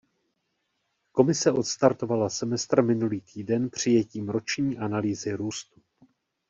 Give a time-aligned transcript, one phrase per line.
[1.11, 5.81] Komise odstartovala semestr minulý týden přijetím roční analýzy růstu.